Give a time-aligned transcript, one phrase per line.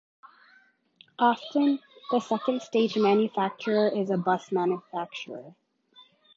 [1.19, 1.77] Often,
[2.09, 5.53] the second stage manufacturer is a bus manufacturer.